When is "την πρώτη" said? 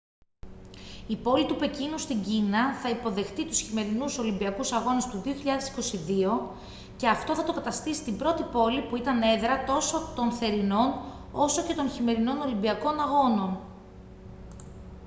8.03-8.43